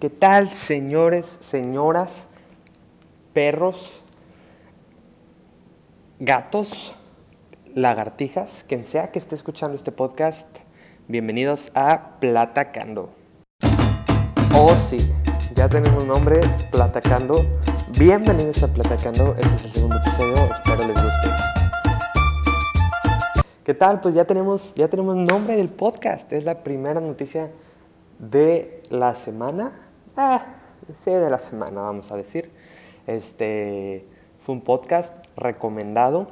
[0.00, 2.28] ¿Qué tal, señores, señoras,
[3.34, 4.02] perros,
[6.18, 6.94] gatos,
[7.74, 10.48] lagartijas, quien sea que esté escuchando este podcast?
[11.06, 13.10] Bienvenidos a Platacando.
[14.54, 14.96] Oh, sí,
[15.54, 16.40] ya tenemos nombre,
[16.72, 17.44] Platacando.
[17.98, 19.34] Bienvenidos a Platacando.
[19.38, 21.28] Este es el segundo episodio, espero les guste.
[23.64, 24.00] ¿Qué tal?
[24.00, 26.32] Pues ya tenemos, ya tenemos nombre del podcast.
[26.32, 27.50] Es la primera noticia
[28.18, 29.89] de la semana
[30.20, 30.44] ah,
[31.06, 32.50] de la semana, vamos a decir.
[33.06, 34.04] Este,
[34.40, 36.28] fue un podcast recomendado.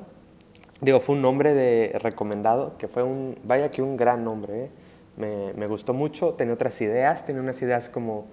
[0.81, 4.65] Digo, fue un nombre de recomendado, que fue un, vaya que un gran nombre.
[4.65, 5.53] ¿eh?
[5.57, 8.27] Me, gustó mucho, tenía otras ideas, tenía unas ideas como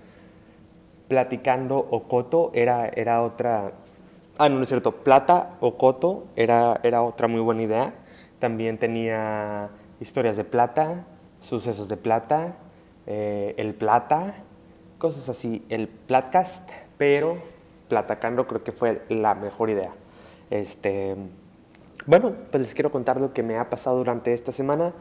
[1.07, 3.71] platicando o coto, era, era otra,
[4.37, 7.93] ah, no, no es cierto, plata o coto, era, era otra muy buena idea.
[8.39, 9.69] También tenía
[9.99, 11.05] historias de plata,
[11.39, 12.55] sucesos de plata,
[13.07, 14.35] eh, el plata,
[15.05, 17.37] cosas así, el Platcast, pero
[17.89, 19.93] Platacando creo que fue la mejor idea.
[20.49, 21.15] Este,
[22.07, 24.93] bueno, pues les quiero contar lo que me ha pasado durante esta semana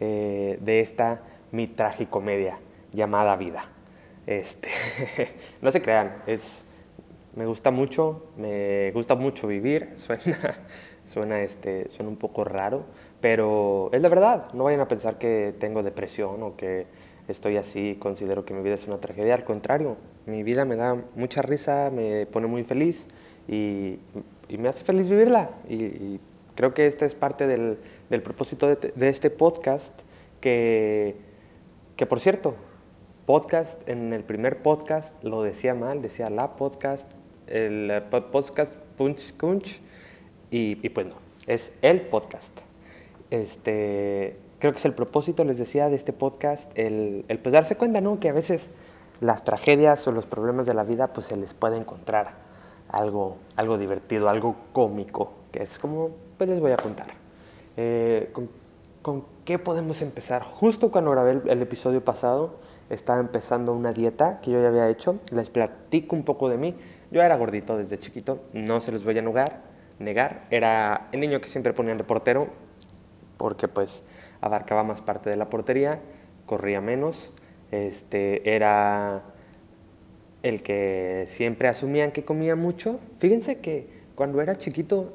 [0.00, 1.20] eh, de esta
[1.52, 2.58] mi tragicomedia
[2.90, 3.66] llamada vida.
[4.26, 4.68] Este,
[5.62, 6.64] no se crean, es,
[7.36, 10.58] me gusta mucho, me gusta mucho vivir, suena,
[11.04, 12.84] suena, este, suena un poco raro,
[13.20, 16.86] pero es la verdad, no vayan a pensar que tengo depresión o que
[17.28, 19.34] estoy así, considero que mi vida es una tragedia.
[19.34, 23.06] Al contrario, mi vida me da mucha risa, me pone muy feliz
[23.48, 23.98] y,
[24.48, 25.50] me hace feliz vivirla.
[25.68, 26.20] Y,
[26.54, 27.78] creo que esta es parte del,
[28.22, 29.92] propósito de, este podcast,
[30.40, 31.16] que,
[31.96, 32.54] que por cierto,
[33.26, 37.10] podcast, en el primer podcast lo decía mal, decía la podcast,
[37.46, 39.80] el podcast Punch Kunch,
[40.50, 41.14] y, y pues no,
[41.46, 42.52] es el podcast.
[43.30, 47.74] Este, creo que es el propósito, les decía, de este podcast, el, el, pues darse
[47.74, 48.20] cuenta, ¿no?
[48.20, 48.70] Que a veces
[49.20, 52.34] las tragedias o los problemas de la vida, pues se les puede encontrar
[52.88, 57.08] algo, algo divertido, algo cómico, que es como, pues les voy a contar.
[57.76, 58.48] Eh, con,
[59.02, 60.44] con, qué podemos empezar?
[60.44, 64.88] Justo cuando grabé el, el, episodio pasado, estaba empezando una dieta que yo ya había
[64.88, 66.76] hecho, les platico un poco de mí.
[67.10, 69.62] Yo era gordito desde chiquito, no se les voy a negar,
[69.98, 70.46] negar.
[70.52, 72.46] Era el niño que siempre ponían de portero,
[73.38, 74.04] porque pues
[74.42, 76.00] abarcaba más parte de la portería,
[76.44, 77.32] corría menos,
[77.70, 79.22] este, era
[80.42, 82.98] el que siempre asumían que comía mucho.
[83.18, 85.14] Fíjense que cuando era chiquito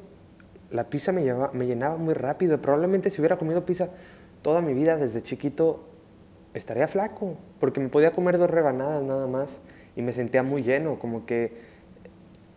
[0.70, 2.60] la pizza me, llevaba, me llenaba muy rápido.
[2.60, 3.90] Probablemente si hubiera comido pizza
[4.42, 5.84] toda mi vida desde chiquito
[6.54, 9.60] estaría flaco, porque me podía comer dos rebanadas nada más
[9.94, 11.52] y me sentía muy lleno, como que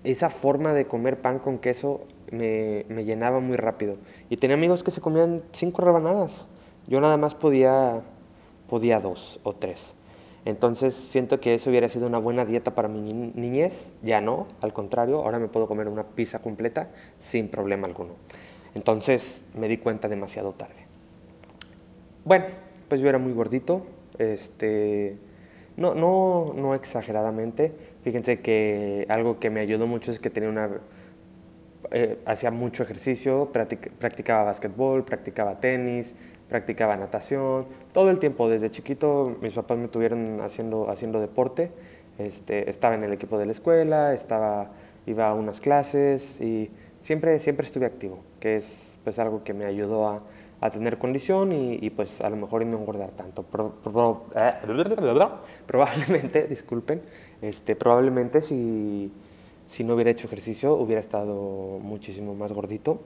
[0.03, 3.98] esa forma de comer pan con queso me, me llenaba muy rápido.
[4.30, 6.48] Y tenía amigos que se comían cinco rebanadas
[6.88, 8.02] yo nada más podía,
[8.69, 9.96] podía dos o tres.
[10.44, 14.74] Entonces siento que eso hubiera sido una buena dieta para mi niñez, ya no, al
[14.74, 16.90] contrario, ahora me puedo comer una pizza completa
[17.20, 18.14] sin problema alguno.
[18.74, 20.88] Entonces me di cuenta demasiado tarde.
[22.25, 22.46] Bueno,
[22.88, 23.86] pues yo era muy gordito,
[24.18, 25.18] este,
[25.78, 27.72] no, no, no exageradamente.
[28.03, 30.70] Fíjense que algo que me ayudó mucho es que tenía una,
[31.91, 36.16] eh, hacía mucho ejercicio, practicaba básquetbol, practicaba tenis,
[36.52, 41.72] practicaba natación, todo el tiempo, desde chiquito mis papás me tuvieron haciendo, haciendo deporte,
[42.18, 44.70] este, estaba en el equipo de la escuela, estaba,
[45.06, 46.70] iba a unas clases y
[47.00, 50.24] siempre, siempre estuve activo, que es pues algo que me ayudó a,
[50.60, 53.44] a tener condición y, y, pues a lo mejor no engordar tanto.
[53.44, 54.54] Pro, pro, eh,
[55.66, 57.02] probablemente, disculpen,
[57.42, 59.10] este, probablemente si,
[59.70, 63.00] si no hubiera hecho ejercicio hubiera estado muchísimo más gordito,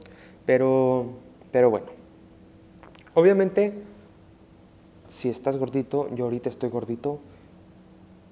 [0.47, 1.05] pero,
[1.51, 1.94] pero bueno.
[3.15, 3.71] Obviamente,
[5.07, 7.19] si estás gordito, yo ahorita estoy gordito,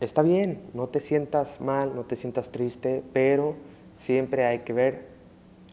[0.01, 3.55] está bien, no te sientas mal, no te sientas triste, pero
[3.95, 5.05] siempre hay que ver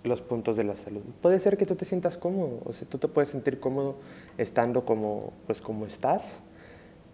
[0.04, 1.02] los puntos de la salud.
[1.20, 3.96] Puede ser que tú te sientas cómodo, o sea, tú te puedes sentir cómodo
[4.38, 6.38] estando como, pues, como estás,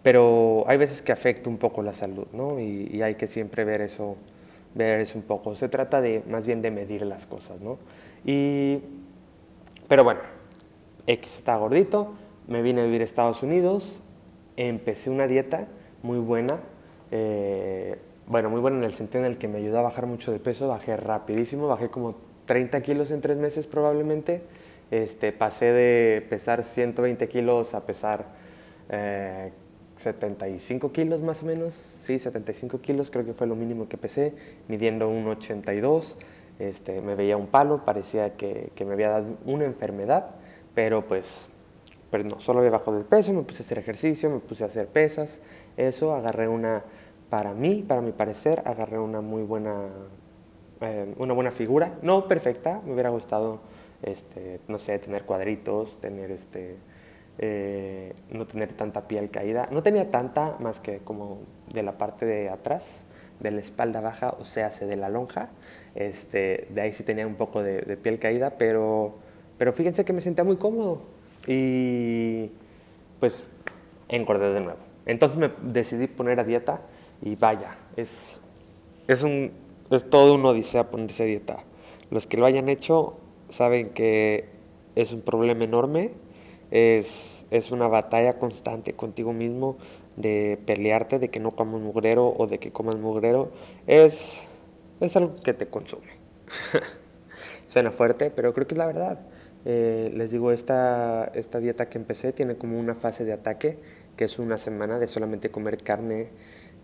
[0.03, 2.59] pero hay veces que afecta un poco la salud, ¿no?
[2.59, 4.17] Y, y, hay que siempre ver eso,
[4.75, 5.55] ver eso un poco.
[5.55, 7.79] Se trata de, más bien de medir las cosas, ¿no?
[8.23, 8.77] Y,
[9.87, 10.21] pero bueno,
[11.07, 12.13] X estaba gordito,
[12.47, 14.01] me vine a vivir a Estados Unidos,
[14.57, 15.67] empecé una dieta
[16.03, 16.59] muy buena,
[17.11, 20.33] eh, bueno, muy buena en el sentido en el que me ayudó a bajar mucho
[20.33, 24.41] de peso, bajé rapidísimo, bajé como 30 kilos en tres meses probablemente,
[24.91, 28.25] este, pasé de pesar 120 kilos a pesar
[28.89, 29.51] eh,
[29.95, 34.33] 75 kilos más o menos, sí, 75 kilos creo que fue lo mínimo que pesé,
[34.67, 36.17] midiendo un 82,
[36.59, 40.35] este, me veía un palo, parecía que me había dado una enfermedad,
[40.77, 41.49] pero pues,
[42.11, 44.67] pero no, solo había bajado de peso, me puse a hacer ejercicio, me puse a
[44.67, 45.41] hacer pesas,
[45.75, 46.83] eso, agarré una
[47.31, 49.87] para mí, para mi parecer, agarré una muy buena,
[50.81, 51.97] eh, una buena figura.
[52.03, 53.59] No perfecta, me hubiera gustado,
[54.03, 56.75] este, no sé, tener cuadritos, tener este,
[57.39, 59.67] eh, no tener tanta piel caída.
[59.71, 61.39] No tenía tanta más que como
[61.73, 63.03] de la parte de atrás,
[63.39, 65.49] de la espalda baja, o sea, de la lonja.
[65.95, 69.25] Este, de ahí sí tenía un poco de piel caída, pero,
[69.57, 71.01] pero fíjense que me sentía muy cómodo.
[71.47, 72.49] Y
[73.19, 73.43] pues
[74.09, 74.79] engordé de nuevo.
[75.05, 76.81] Entonces me decidí poner a dieta
[77.21, 78.41] y vaya, es,
[79.07, 79.51] es, un,
[79.89, 81.57] es todo un odisea ponerse a dieta.
[82.11, 83.17] Los que lo hayan hecho
[83.49, 84.49] saben que
[84.95, 86.11] es un problema enorme,
[86.71, 89.77] es, es una batalla constante contigo mismo
[90.17, 93.51] de pelearte, de que no comas mugrero o de que comas mugrero.
[93.85, 94.43] Es,
[94.99, 96.17] es algo que te consume.
[97.67, 99.19] Suena fuerte, pero creo que es la verdad.
[99.69, 103.77] Eh, les digo, esta, esta dieta que empecé tiene como una fase de ataque,
[104.15, 106.29] que es una semana de solamente comer carne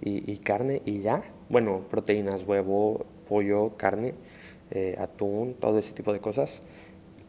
[0.01, 1.23] y, carne y ya.
[1.47, 4.15] Bueno, proteínas, huevo, pollo, carne,
[4.71, 6.61] eh, atún, todo ese tipo de cosas.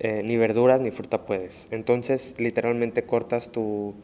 [0.01, 1.69] Eh, ni verduras ni fruta puedes.
[1.71, 3.95] Entonces, literalmente cortas tu,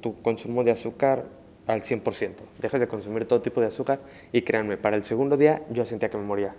[0.00, 1.26] tu consumo de azúcar
[1.66, 2.34] al 100%.
[2.60, 3.98] Dejas de consumir todo tipo de azúcar
[4.30, 6.54] y créanme, para el segundo día yo sentía que me moría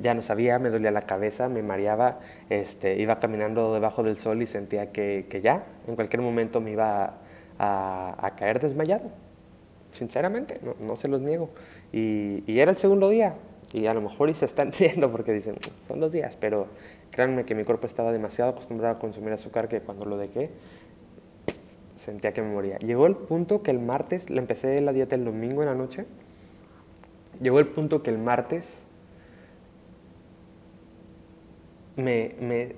[0.00, 4.42] ya no sabía, me dolía la cabeza, me mareaba, este, iba caminando debajo del sol
[4.42, 7.18] y sentía que, ya, en cualquier momento me iba
[7.58, 9.10] a, caer desmayado.
[9.90, 11.50] Sinceramente, no, se los niego.
[11.92, 13.34] Y, y, era el segundo día,
[13.72, 15.56] y a lo mejor y se está entendiendo porque dicen,
[15.86, 16.68] son dos días, pero
[17.10, 20.50] créanme que mi cuerpo estaba demasiado acostumbrado a consumir azúcar que cuando lo dejé,
[21.96, 22.78] sentía que me moría.
[22.78, 26.06] Llegó el punto que el martes, le empecé la dieta el domingo en la noche,
[27.42, 28.82] llegó el punto que el martes
[32.00, 32.74] me, me,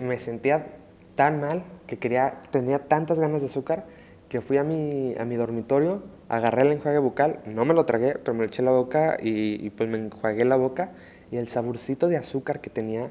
[0.00, 0.66] me, sentía
[1.14, 3.84] tan mal que quería, tenía tantas ganas de azúcar
[4.28, 8.14] que fui a mi, a mi dormitorio, agarré el enjuague bucal, no me lo tragué,
[8.14, 10.92] pero me lo eché en la boca y, pues me enjuagué la boca
[11.30, 13.10] y el saborcito de azúcar que tenía,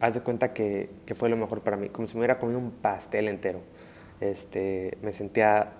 [0.00, 2.58] haz de cuenta que, que, fue lo mejor para mí, como si me hubiera comido
[2.58, 3.60] un pastel entero.
[4.20, 5.72] Este, me sentía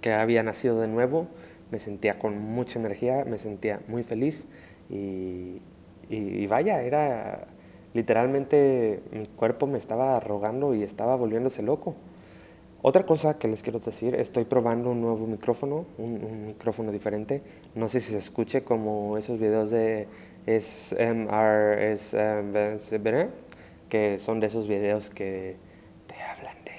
[0.00, 1.28] que había nacido de nuevo,
[1.70, 4.46] me sentía con mucha energía, me sentía muy feliz
[4.88, 5.60] y,
[6.08, 7.46] y vaya, era
[7.94, 11.94] Literalmente mi cuerpo me estaba rogando y estaba volviéndose loco.
[12.82, 17.40] Otra cosa que les quiero decir, estoy probando un nuevo micrófono, un, micrófono diferente.
[17.74, 20.06] No sé si se escuche como esos videos de
[20.46, 23.30] SMR, SMR
[23.88, 25.56] que son de esos videos que
[26.08, 26.72] te hablan de,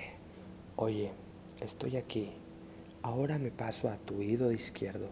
[0.75, 1.11] oye,
[1.63, 2.33] estoy aquí,
[3.01, 5.07] ahora me paso a tu oído izquierdo,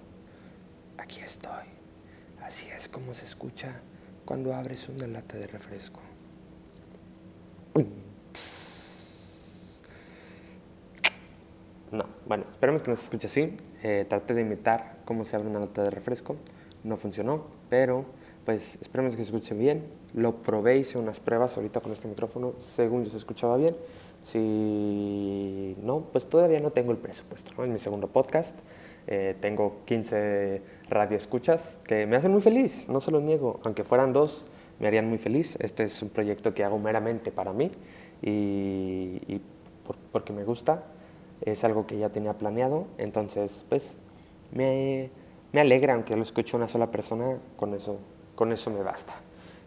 [0.97, 1.63] aquí estoy.
[2.41, 3.79] Así es como se escucha
[4.25, 6.00] cuando abres una lata de refresco.
[11.92, 13.56] No, bueno, esperemos que no se escuche así.
[13.84, 16.36] Eh, traté de imitar cómo se abre una lata de refresco.
[16.84, 18.06] No funcionó, pero
[18.46, 19.84] pues esperemos que se escuche bien.
[20.16, 22.56] Lo probé, hice unas pruebas ahorita con este micrófono.
[22.60, 23.75] Según yo se escuchaba bien.
[24.24, 27.52] Si no, pues todavía no tengo el presupuesto.
[27.58, 27.64] ¿no?
[27.64, 28.56] En mi segundo podcast
[29.07, 33.59] eh, tengo 15 radioescuchas que me hacen muy feliz, no se lo niego.
[33.63, 34.45] Aunque fueran dos,
[34.79, 35.57] me harían muy feliz.
[35.59, 37.71] Este es un proyecto que hago meramente para mí
[38.21, 39.41] y,
[40.11, 40.83] porque me gusta.
[41.41, 42.88] Es algo que ya tenía planeado.
[42.97, 43.97] Entonces, pues,
[44.51, 45.09] me,
[45.51, 47.98] me alegra, aunque lo escuche una sola persona, con eso,
[48.36, 49.13] con eso me basta.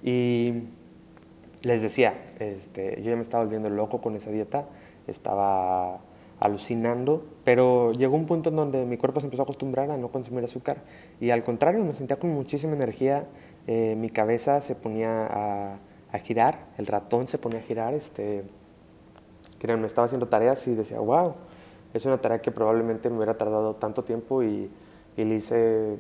[0.03, 0.63] Y
[1.63, 4.67] les decía, este, yo ya me estaba volviendo loco con esa dieta,
[5.07, 6.01] estaba
[6.39, 10.09] alucinando, pero llegó un punto en donde mi cuerpo se empezó a acostumbrar a no
[10.09, 10.79] consumir azúcar
[11.21, 13.25] y al contrario, me sentía con muchísima energía,
[13.67, 15.79] eh, mi cabeza se ponía a,
[16.13, 18.45] a, girar, el ratón se ponía a girar, este,
[19.67, 21.35] me estaba haciendo tareas y decía, wow,
[21.93, 24.71] es una tarea que probablemente me hubiera tardado tanto tiempo y,
[25.17, 25.99] y le hice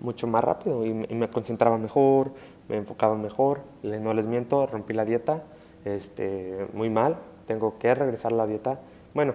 [0.00, 2.32] mucho más rápido y, me concentraba mejor,
[2.68, 3.60] me enfocaba mejor.
[3.82, 5.42] No les miento, rompí la dieta
[5.84, 8.80] este, muy mal, tengo que regresar a la dieta.
[9.12, 9.34] Bueno,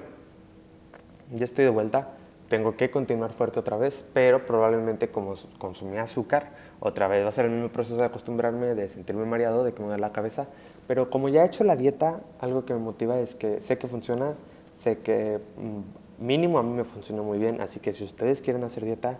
[1.31, 2.09] ya estoy de vuelta,
[2.49, 7.31] tengo que continuar fuerte otra vez, pero probablemente como consumí azúcar, otra vez va a
[7.31, 10.47] ser el mismo proceso de acostumbrarme, de sentirme mareado, de que me da la cabeza.
[10.87, 13.87] Pero como ya he hecho la dieta, algo que me motiva es que sé que
[13.87, 14.33] funciona,
[14.73, 18.63] sé que mm, mínimo a mí me funciona muy bien, así que si ustedes quieren
[18.63, 19.19] hacer dieta,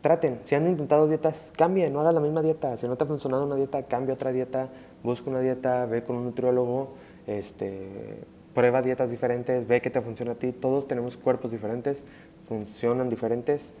[0.00, 0.40] traten.
[0.44, 2.76] Si han intentado dietas, cambien, no hagan la misma dieta.
[2.76, 4.68] Si no te ha funcionado una dieta, cambia otra dieta,
[5.02, 6.90] busca una dieta, ve con un nutriólogo,
[7.26, 8.24] este,
[8.56, 10.50] prueba dietas diferentes, ve qué te funciona a ti.
[10.50, 12.02] Todos tenemos cuerpos diferentes,
[12.48, 13.74] funcionan diferentes.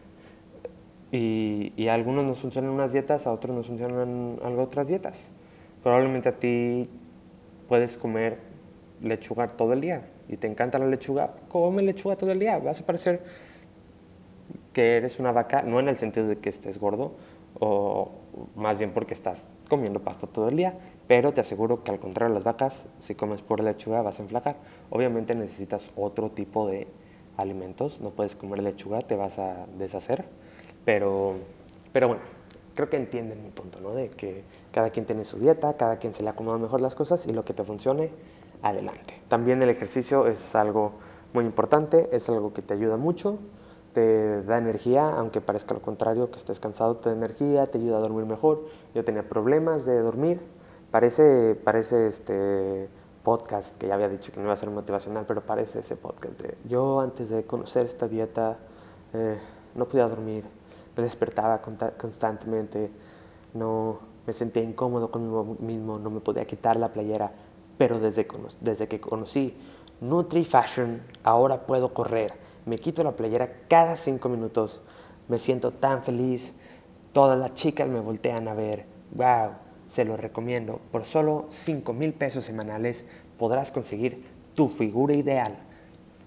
[1.10, 5.30] Y, a algunos nos funcionan unas dietas, a otros nos funcionan algo otras dietas.
[5.82, 6.90] Probablemente a ti
[7.68, 8.36] puedes comer
[9.00, 12.58] lechuga todo el día y te encanta la lechuga, come lechuga todo el día.
[12.58, 13.22] Vas a parecer
[14.74, 17.12] que eres una vaca, no en el sentido de que estés gordo,
[17.58, 18.10] o
[18.54, 20.74] más bien porque estás comiendo pasto todo el día,
[21.06, 24.56] pero te aseguro que al contrario las vacas, si comes pura lechuga vas a enflacar.
[24.90, 26.88] Obviamente necesitas otro tipo de
[27.36, 30.24] alimentos, no puedes comer lechuga, te vas a deshacer,
[30.84, 31.34] pero,
[31.92, 32.22] pero bueno,
[32.74, 33.92] creo que entienden mi punto, ¿no?
[33.92, 37.26] De que cada quien tiene su dieta, cada quien se le acomoda mejor las cosas
[37.26, 38.10] y lo que te funcione,
[38.62, 39.14] adelante.
[39.28, 40.92] También el ejercicio es algo
[41.32, 43.38] muy importante, es algo que te ayuda mucho,
[43.92, 47.98] te da energía, aunque parezca lo contrario, que estés cansado, te da energía, te ayuda
[47.98, 48.66] a dormir mejor.
[48.94, 50.40] Yo tenía problemas de dormir,
[50.90, 52.88] parece, parece este
[53.22, 56.34] podcast que ya había dicho que no iba a ser motivacional, pero parece ese podcast
[56.68, 58.56] yo antes de conocer esta dieta
[59.12, 59.38] eh,
[59.74, 60.44] no podía dormir,
[60.96, 62.90] me despertaba constantemente,
[63.54, 67.32] no me sentía incómodo conmigo mismo, no me podía quitar la playera,
[67.76, 68.26] pero desde,
[68.60, 69.56] desde que conocí
[70.00, 74.82] Nutri Fashion ahora puedo correr me quito la playera cada cinco minutos,
[75.28, 76.52] me siento tan feliz,
[77.12, 79.52] todas las chicas me voltean a ver, wow,
[79.86, 83.04] se lo recomiendo, por solo 5 mil pesos semanales
[83.38, 84.24] podrás conseguir
[84.54, 85.56] tu figura ideal,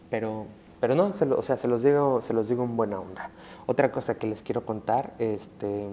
[0.09, 0.45] pero,
[0.79, 3.31] pero no, se o sea, se los, digo, se los digo en buena onda.
[3.65, 5.87] Otra cosa que les quiero contar, este,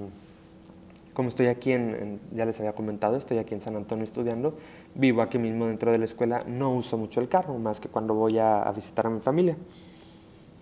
[1.15, 4.57] como estoy aquí en, ya les había comentado, estoy aquí en San Antonio estudiando,
[4.95, 8.15] vivo aquí mismo dentro de la escuela, no uso mucho el carro, más que cuando
[8.15, 9.57] voy a visitar a mi familia.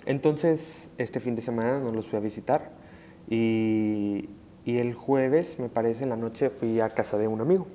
[0.06, 2.70] Entonces, este fin de semana no los fui a visitar
[3.28, 4.28] y,
[4.66, 7.66] el jueves, me parece, en la noche fui a casa de un amigo.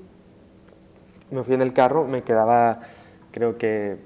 [1.32, 2.82] Me fui en el carro, me quedaba,
[3.32, 3.98] creo que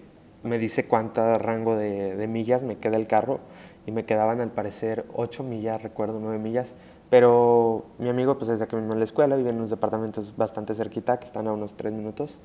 [0.44, 3.40] me dice cuánto rango de, millas me queda el carro
[3.86, 6.76] y me quedaban al parecer 8 millas, recuerdo 9 millas,
[7.10, 10.74] pero mi amigo pues desde que mismo en la escuela vive en unos departamentos bastante
[10.74, 12.38] cerquita que están a unos 3 minutos.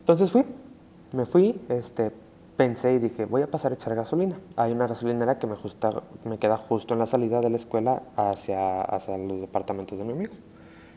[0.00, 0.44] Entonces fui,
[1.12, 2.12] me fui, este,
[2.56, 4.38] pensé y dije, voy a pasar a echar gasolina.
[4.56, 8.02] Hay una gasolinera que me, justa, me queda justo en la salida de la escuela
[8.16, 10.34] hacia, hacia los departamentos de mi amigo.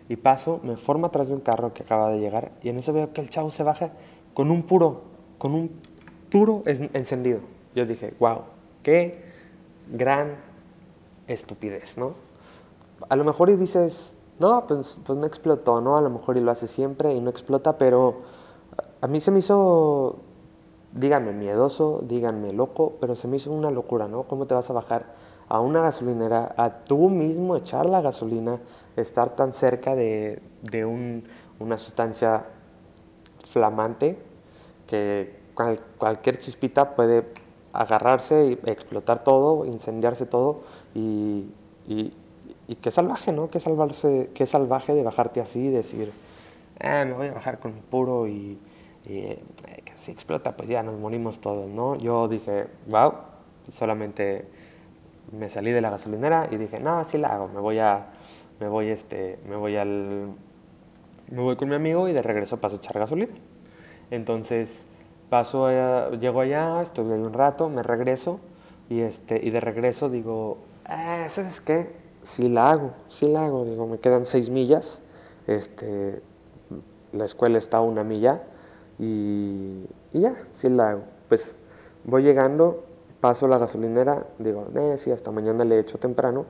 [0.09, 2.93] Y paso, me forma atrás de un carro que acaba de llegar y en eso
[2.93, 3.91] veo que el chavo se baja
[4.33, 5.01] con un puro,
[5.37, 5.71] con un
[6.29, 7.39] puro encendido.
[7.75, 8.43] Yo dije, wow,
[8.83, 9.25] qué
[9.91, 10.35] gran
[11.27, 12.13] estupidez, ¿no?
[13.09, 15.97] A lo mejor y dices, no, pues, pues no explotó, ¿no?
[15.97, 18.21] A lo mejor y lo hace siempre y no explota, pero
[19.01, 20.19] a mí se me hizo
[20.97, 24.23] díganme miedoso, díganme loco, pero se me hizo una locura, ¿no?
[24.23, 25.05] ¿Cómo te vas a bajar
[25.49, 28.59] a una gasolinera, a tú mismo echar la gasolina,
[28.95, 30.41] estar tan cerca de,
[31.59, 32.45] una sustancia
[33.49, 34.17] flamante
[34.85, 35.39] que
[35.97, 37.25] cualquier chispita puede
[37.73, 40.61] agarrarse y explotar todo, incendiarse todo
[40.93, 41.45] y,
[41.87, 42.13] y,
[42.81, 43.49] qué salvaje, ¿no?
[43.49, 46.11] Qué, salvarse, qué salvaje de bajarte así y decir,
[46.79, 48.57] ah, me voy a bajar con puro y
[49.07, 49.39] y eh,
[49.95, 51.95] si explota, pues ya nos morimos todos, ¿no?
[51.95, 53.13] Yo dije, wow,
[53.71, 54.45] solamente
[55.31, 58.07] me salí de la gasolinera y dije, no, sí la hago, me voy a,
[58.59, 60.27] me voy este, me voy al,
[61.31, 63.33] me voy con mi amigo y de regreso paso a echar gasolina.
[64.11, 64.85] Entonces
[65.29, 65.69] paso,
[66.11, 68.39] llego allá, estoy ahí un rato, me regreso
[68.89, 71.91] y este, y de regreso digo, ah, ¿sabes qué?
[72.23, 75.01] Sí la hago, sí la hago, digo, me quedan seis millas,
[75.47, 76.21] este,
[77.13, 78.43] la escuela está a una milla,
[78.99, 81.03] y, ya, sí la hago.
[81.29, 81.55] Pues
[82.03, 82.83] voy llegando,
[83.19, 86.45] paso la gasolinera, digo, eh, sí, hasta mañana le echo temprano.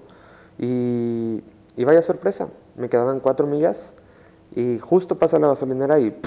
[0.58, 1.44] Y,
[1.76, 3.94] y, vaya sorpresa, me quedaban cuatro millas
[4.56, 6.20] y justo pasa la gasolinera y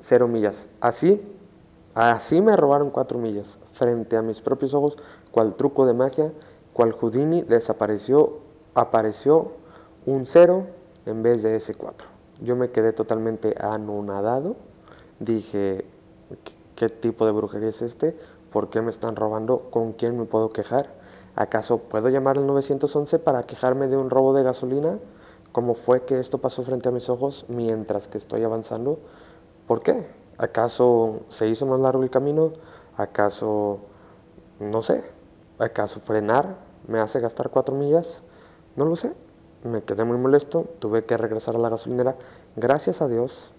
[0.00, 0.68] cero millas.
[0.80, 1.22] Así,
[1.94, 3.58] así me robaron cuatro millas.
[3.72, 4.96] Frente a mis propios ojos,
[5.30, 6.32] cual truco de magia,
[6.72, 8.38] cual Houdini, desapareció,
[8.74, 9.52] apareció
[10.06, 10.66] un cero
[11.06, 12.08] en vez de ese cuatro.
[12.40, 14.56] Yo me quedé totalmente anonadado
[15.20, 15.84] dije,
[16.76, 18.16] ¿qué tipo de brujería es este?
[18.50, 19.70] ¿Por qué me están robando?
[19.70, 20.94] ¿Con quién me puedo quejar?
[21.36, 24.98] ¿Acaso puedo llamar al 911 para quejarme de un robo de gasolina?
[25.52, 28.98] ¿Cómo fue que esto pasó frente a mis ojos mientras que estoy avanzando?
[29.66, 30.06] ¿Por qué?
[30.38, 32.52] ¿Acaso se hizo más largo el camino?
[32.96, 33.80] ¿Acaso,
[34.60, 35.02] no sé,
[35.58, 36.56] acaso frenar
[36.86, 38.24] me hace gastar cuatro millas?
[38.76, 39.12] No lo sé.
[39.64, 42.16] Me quedé muy molesto, tuve que regresar a la gasolinera.
[42.56, 43.52] Gracias a Dios,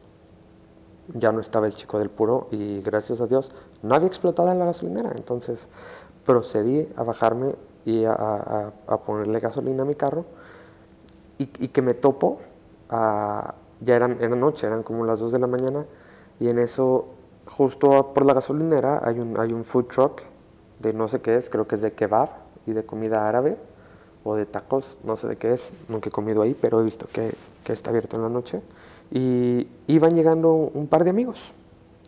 [1.13, 3.51] ya no estaba el chico del puro y gracias a Dios
[3.81, 5.11] no había explotado en la gasolinera.
[5.15, 5.67] Entonces
[6.25, 8.71] procedí a bajarme y a,
[9.05, 10.25] ponerle gasolina a mi carro
[11.37, 12.39] y, que me topo,
[12.89, 15.85] ya eran, era noche, eran como las 2 de la mañana
[16.39, 17.05] y en eso
[17.47, 20.21] justo por la gasolinera hay un, hay un food truck
[20.79, 22.29] de no sé qué es, creo que es de kebab
[22.67, 23.57] y de comida árabe
[24.23, 27.07] o de tacos, no sé de qué es, nunca he comido ahí, pero he visto
[27.11, 28.61] que, que está abierto en la noche
[29.11, 31.53] y iban llegando un par de amigos.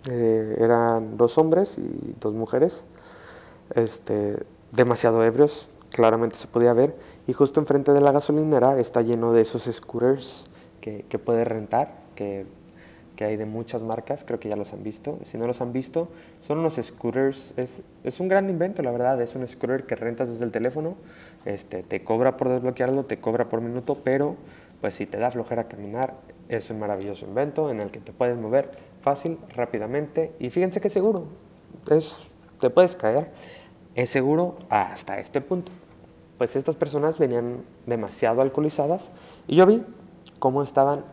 [0.10, 2.86] Eh, eran dos hombres y dos mujeres,
[3.76, 4.38] este,
[4.72, 6.96] demasiado ebrios, claramente se podía ver,
[7.28, 10.46] y justo enfrente de la gasolinera está lleno de esos scooters
[10.80, 12.48] que, que puedes rentar, que,
[13.16, 15.20] que, hay de muchas marcas, creo que ya los han visto.
[15.24, 16.08] Si no los han visto,
[16.42, 20.30] son unos scooters, es, es un gran invento, la verdad, es un scooter que rentas
[20.30, 20.96] desde el teléfono,
[21.46, 24.36] este, te cobra por desbloquearlo, te cobra por minuto, pero
[24.82, 26.16] pues si te da flojera caminar,
[26.58, 30.90] es un maravilloso invento en el que te puedes mover fácil, rápidamente, y fíjense que
[30.90, 31.26] seguro,
[31.90, 32.30] es,
[32.60, 33.32] te puedes caer,
[33.96, 35.72] es seguro hasta este punto
[36.42, 39.12] pues estas personas venían demasiado alcoholizadas
[39.48, 39.84] y yo vi
[40.40, 41.06] cómo estaban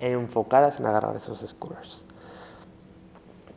[0.00, 2.04] enfocadas en agarrar esos scooters.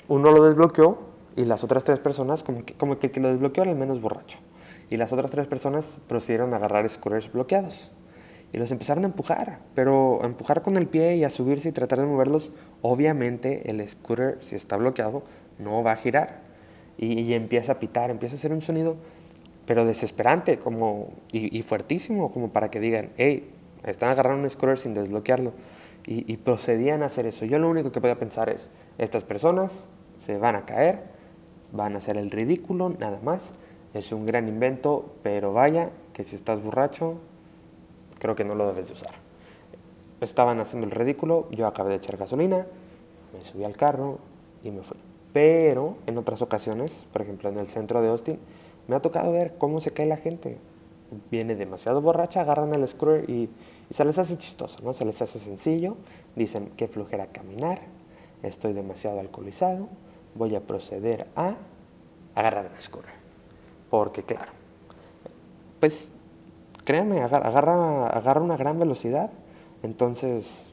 [0.07, 0.99] Uno lo desbloqueó
[1.35, 3.79] y las otras tres personas, como que, como que el que lo desbloqueó era el
[3.79, 4.37] menos borracho.
[4.91, 7.91] Y las otras tres personas procedieron a agarrar scooters bloqueados.
[8.57, 11.71] Y los empezaron a empujar, pero a empujar con el pie y a subirse y
[11.71, 12.51] tratar de moverlos.
[12.81, 15.21] Obviamente el scooter, si está bloqueado,
[15.59, 16.41] no va a girar.
[16.97, 18.97] Y, y empieza a pitar, empieza a hacer un sonido
[19.67, 23.51] pero desesperante como, y, fuertísimo, como para que digan, hey,
[23.83, 25.51] están agarrando un scooter sin desbloquearlo.
[26.09, 27.43] Y, procedían a hacer eso.
[27.43, 29.85] Yo lo único que podía pensar es, estas personas
[30.19, 31.01] se van a caer,
[31.73, 33.51] van a hacer el ridículo, nada más.
[33.93, 37.19] Es un gran invento, pero vaya, que si estás borracho,
[38.19, 39.15] creo que no lo debes de usar.
[40.21, 42.65] Estaban haciendo el ridículo, yo acabé de echar gasolina,
[43.33, 44.19] me subí al carro
[44.63, 44.97] y me fui.
[45.33, 48.39] Pero en otras ocasiones, por ejemplo en el centro de Austin,
[48.87, 50.57] me ha tocado ver cómo se cae la gente.
[51.29, 53.49] Viene demasiado borracha, agarran el scooter y,
[53.89, 54.93] se les hace chistoso, ¿no?
[54.93, 55.95] Se les hace sencillo.
[56.35, 57.79] Dicen, qué flujera caminar,
[58.43, 59.87] estoy demasiado alcoholizado,
[60.35, 61.55] voy a proceder a
[62.35, 63.11] agarrar el scooter.
[63.89, 64.51] Porque claro,
[65.79, 66.09] pues
[66.87, 69.29] créanme, agarra, agarra una gran velocidad,
[69.83, 70.65] entonces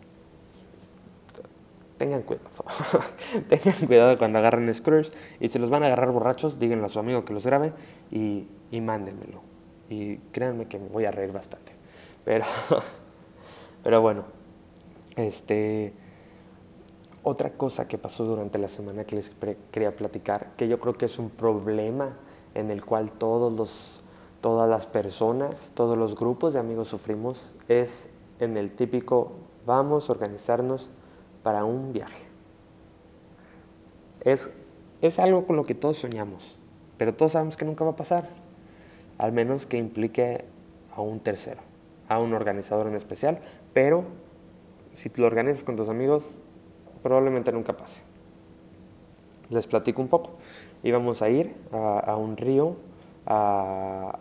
[1.98, 2.48] tengan cuidado.
[3.48, 7.00] tengan cuidado cuando agarren scooters y si los van a agarrar borrachos, díganle a su
[7.00, 7.72] amigo que los grabe
[8.12, 9.40] y, y mándenmelo.
[9.90, 11.72] Y créanme que me voy a reír bastante.
[12.24, 12.44] Pero,
[13.82, 14.22] pero bueno,
[15.16, 15.94] este,
[17.24, 19.32] otra cosa que pasó durante la semana que les
[19.72, 22.16] quería platicar, que yo creo que es un problema
[22.54, 24.03] en el cual todos los,
[24.44, 29.32] todas las personas, todos los grupos de amigos sufrimos, es en el típico
[29.64, 30.90] vamos a organizarnos
[31.42, 32.26] para un viaje.
[34.20, 34.50] Es,
[35.00, 36.58] es algo con lo que todos soñamos,
[36.98, 38.28] pero todos sabemos que nunca va a pasar,
[39.16, 40.44] al menos que implique
[40.94, 41.62] a un tercero,
[42.10, 43.38] a un organizador en especial,
[43.72, 44.04] pero
[44.92, 46.36] si lo organizas con tus amigos,
[47.02, 48.02] probablemente nunca pase.
[49.48, 50.32] Les platico un poco.
[50.82, 52.76] Íbamos a ir a, un río,
[53.24, 54.18] a,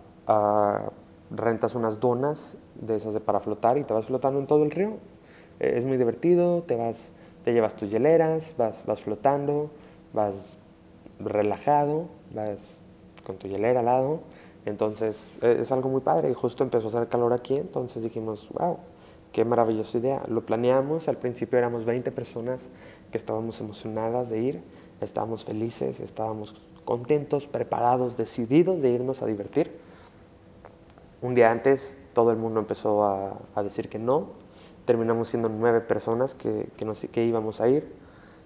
[1.31, 4.71] rentas unas donas de esas de para flotar y te vas flotando en todo el
[4.71, 4.97] río
[5.59, 7.12] es muy divertido, te vas,
[7.43, 9.69] te llevas tus hieleras, vas, vas flotando,
[10.13, 10.57] vas
[11.19, 12.77] relajado, vas
[13.25, 14.19] con tu hielera al lado,
[14.65, 18.49] entonces e, es algo muy padre y justo empezó a hacer calor aquí, entonces dijimos,
[18.53, 18.77] wow,
[19.31, 20.23] qué maravillosa idea.
[20.27, 22.67] Lo planeamos, al principio éramos 20 personas
[23.12, 24.63] que estábamos emocionadas de ir,
[25.01, 29.71] estábamos felices, estábamos contentos, preparados, decididos de irnos a divertir.
[31.23, 34.27] Un día antes todo el mundo empezó a, decir que no,
[34.83, 36.67] terminamos siendo nueve personas que,
[37.15, 37.95] íbamos a ir.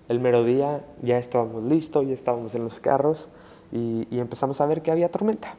[0.07, 3.29] El mero día ya estábamos listos, ya estábamos en los carros
[3.71, 5.55] y, empezamos a ver que había tormenta.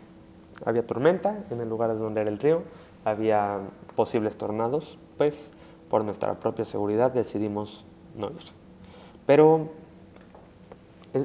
[0.64, 2.62] Había tormenta en el lugar donde era el río,
[3.04, 3.62] había
[3.96, 5.52] posibles tornados, pues
[5.90, 7.85] por nuestra propia seguridad decidimos
[8.16, 8.44] no ir.
[9.26, 9.70] Pero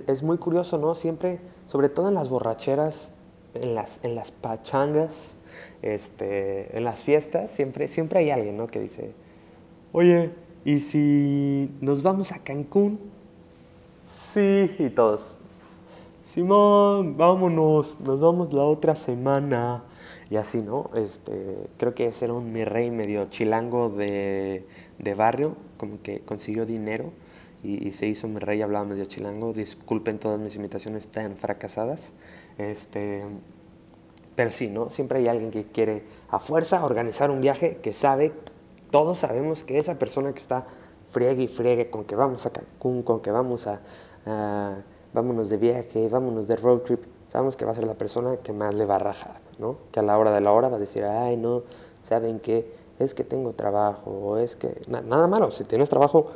[0.08, 0.96] es, muy curioso, ¿no?
[0.96, 3.12] Siempre, sobre todo en las borracheras,
[3.54, 5.38] en las pachangas,
[5.82, 8.68] este, en las fiestas, siempre, siempre hay alguien ¿no?
[8.68, 9.12] que dice,
[9.92, 10.32] oye,
[10.66, 13.00] ¿y si nos vamos a Cancún?
[14.34, 15.40] Sí, y todos.
[16.24, 19.84] Simón, vámonos, nos vamos la otra semana.
[20.30, 20.90] Y así, ¿no?
[20.96, 24.66] Este, creo que ese era un mi rey medio chilango de,
[24.98, 27.12] de barrio, como que consiguió dinero
[27.64, 29.54] y, se hizo mi rey, hablaba medio chilango.
[29.54, 32.12] Disculpen todas mis imitaciones tan fracasadas.
[32.58, 33.24] Este,
[34.36, 34.90] pero sí, ¿no?
[34.90, 38.34] Siempre hay alguien que quiere a fuerza organizar un viaje que sabe
[38.94, 40.68] todos sabemos que esa persona que está
[41.10, 43.82] friegue y friegue con que vamos a Cancún, con que vamos a,
[45.12, 48.54] vámonos de viaje, vámonos de road trip, sabemos que va a ser la persona que
[48.54, 49.78] más le va a rajar, ¿no?
[49.92, 51.64] Que a la hora de la hora va a decir, ay, no,
[52.04, 52.72] ¿saben qué?
[53.00, 54.80] Es que tengo trabajo, o es que...
[54.88, 56.28] nada malo, si tienes trabajo,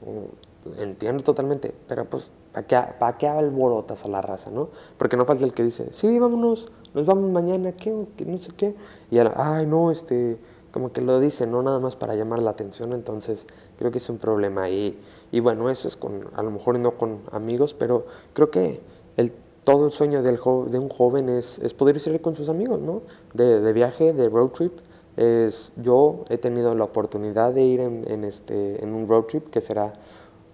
[0.00, 4.70] mm, entiendo totalmente, pero pues, ¿para qué, ¿para qué alborotas a la raza, no?
[4.96, 7.90] Porque no falta el que dice, sí, vámonos, nos vamos mañana, ¿qué?
[7.90, 8.74] No sé qué.
[9.10, 10.38] Y ahora, ay, no, este
[10.72, 13.46] como que lo dice, no nada más para llamar la atención, entonces
[13.78, 14.70] creo que es un problema.
[14.70, 14.98] Y,
[15.32, 18.80] y bueno, eso es con, a lo mejor no con amigos, pero creo que
[19.16, 19.32] el
[19.64, 23.02] todo el sueño del de un joven es, es poder irse con sus amigos, ¿no?
[23.34, 24.72] De, de, viaje, de road trip.
[25.16, 29.50] Es, yo he tenido la oportunidad de ir en, en, este, en un road trip
[29.50, 29.92] que será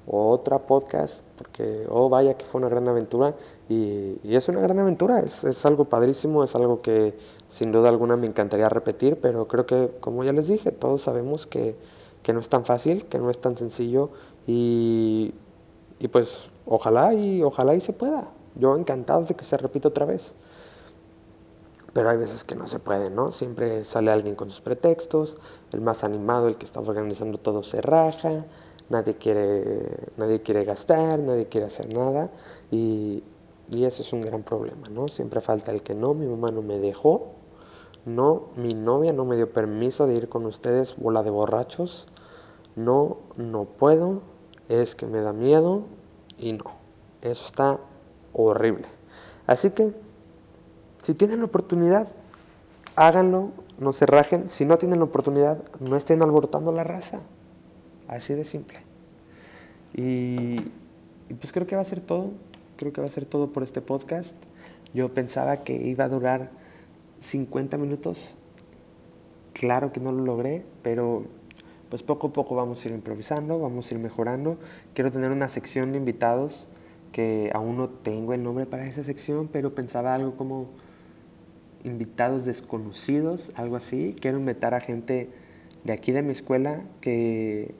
[0.06, 3.34] otra podcast, porque, oh, vaya que fue una gran aventura.
[3.68, 7.88] Y, y es una gran aventura, es, es, algo padrísimo, es algo que sin duda
[7.88, 11.76] alguna me encantaría repetir, pero creo que, como ya les dije, todos sabemos que,
[12.22, 14.10] que no es tan fácil, que no es tan sencillo
[14.46, 15.34] y,
[15.98, 18.28] y pues ojalá y ojalá y se pueda.
[18.54, 20.34] Yo encantado de que se repita otra vez.
[21.92, 23.32] Pero hay veces que no se puede, ¿no?
[23.32, 25.38] Siempre sale alguien con sus pretextos,
[25.72, 28.44] el más animado, el que está organizando todo se raja,
[28.88, 32.30] nadie quiere, nadie quiere gastar, nadie quiere hacer nada
[32.70, 33.22] y,
[33.70, 35.08] y eso es un gran problema, ¿no?
[35.08, 37.32] Siempre falta el que no, mi mamá no me dejó,
[38.04, 42.06] no, mi novia no me dio permiso de ir con ustedes, bola de borrachos,
[42.76, 44.22] no, no puedo,
[44.68, 45.82] es que me da miedo
[46.38, 46.64] y no,
[47.22, 47.78] eso está
[48.32, 48.86] horrible.
[49.46, 49.92] Así que,
[51.02, 52.08] si tienen la oportunidad,
[52.96, 54.48] háganlo, no se rajen.
[54.48, 57.20] Si no tienen la oportunidad, no estén alborotando la raza.
[58.08, 58.78] Así de simple.
[59.94, 60.56] Y,
[61.40, 62.32] pues creo que va a ser todo.
[62.76, 64.36] Creo que va a ser todo por este podcast.
[64.92, 66.50] Yo pensaba que iba a durar
[67.20, 68.36] 50 minutos.
[69.54, 71.24] Claro que no lo logré, pero
[71.88, 74.58] pues poco a poco vamos a ir improvisando, vamos a ir mejorando.
[74.92, 76.68] Quiero tener una sección de invitados
[77.12, 80.68] que aún no tengo el nombre para esa sección, pero pensaba algo como
[81.84, 84.14] invitados desconocidos, algo así.
[84.20, 85.30] Quiero invitar a gente
[85.84, 87.74] de aquí de mi escuela que,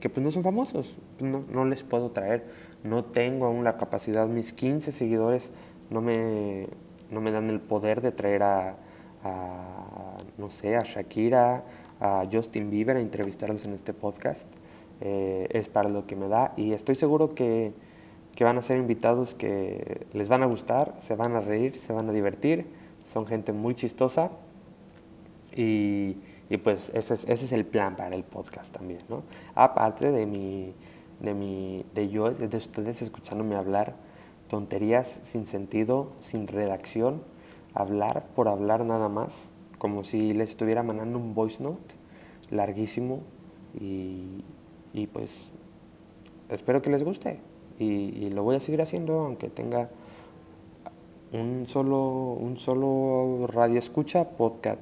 [0.00, 2.46] que pues no son famosos, no, no, les puedo traer,
[2.84, 5.50] no tengo aún la capacidad, mis 15 seguidores
[5.90, 6.68] no me,
[7.10, 8.76] no me dan el poder de traer a,
[9.24, 11.64] a, no sé, a Shakira,
[12.00, 14.48] a Justin Bieber a entrevistarlos en este podcast.
[15.00, 17.72] Eh, es para lo que me da y estoy seguro que
[18.38, 21.92] que van a ser invitados que les van a gustar, se van a reír, se
[21.92, 22.66] van a divertir,
[23.04, 24.30] son gente muy chistosa
[25.56, 26.18] y,
[26.50, 29.22] y pues ese es, ese es, el plan para el podcast también, ¿no?
[29.54, 30.72] Aparte de mi,
[31.20, 33.94] de mi, de yo, de ustedes escuchándome hablar
[34.48, 37.22] tonterías sin sentido, sin redacción,
[37.74, 41.94] hablar por hablar nada más, como si les estuviera mandando un voice note
[42.50, 43.20] larguísimo
[43.78, 44.42] y,
[44.92, 45.50] y pues
[46.48, 47.40] espero que les guste
[47.78, 49.90] y, y, lo voy a seguir haciendo aunque tenga
[51.32, 54.80] un solo, un solo radio escucha, podcast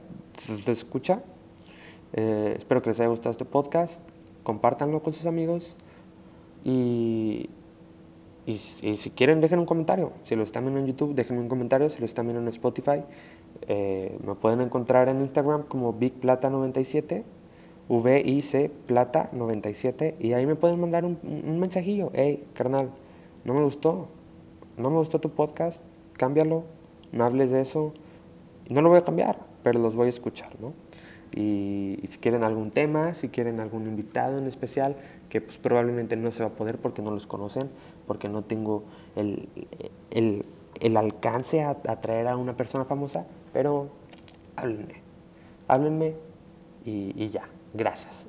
[0.64, 1.22] de escucha.
[2.12, 4.00] Eh, espero que les haya gustado este podcast,
[4.42, 5.76] compártanlo con sus amigos.
[6.64, 7.48] Y,
[8.54, 10.12] si quieren dejen un comentario.
[10.24, 11.90] Si lo están viendo en YouTube, dejen un comentario.
[11.90, 13.02] Si lo están viendo en Spotify,
[13.68, 17.24] eh, me pueden encontrar en Instagram como BigPlata97
[17.88, 22.90] VIC Plata 97 y ahí me pueden mandar un, un, mensajillo, hey, carnal,
[23.44, 24.08] no me gustó,
[24.76, 25.82] no me gustó tu podcast,
[26.14, 26.64] cámbialo,
[27.12, 27.92] no hables de eso,
[28.68, 30.72] no lo voy a cambiar, pero los voy a escuchar, ¿no?
[31.36, 34.96] Y, si quieren algún tema, si quieren algún invitado en especial,
[35.28, 37.70] que pues probablemente no se va a poder porque no los conocen,
[38.06, 38.84] porque no tengo
[39.16, 39.48] el,
[40.10, 40.44] el,
[40.80, 43.90] el alcance a, a traer a una persona famosa, pero
[44.56, 45.02] háblenme,
[45.68, 46.14] háblenme
[46.84, 47.48] y, y ya.
[47.74, 48.26] Gracias.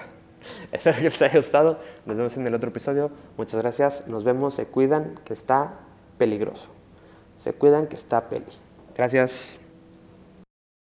[0.72, 1.78] Espero que les haya gustado.
[2.06, 3.10] Nos vemos en el otro episodio.
[3.36, 4.06] Muchas gracias.
[4.08, 4.54] Nos vemos.
[4.54, 5.74] Se cuidan, que está
[6.18, 6.70] peligroso.
[7.38, 8.46] Se cuidan, que está peli.
[8.96, 9.62] Gracias.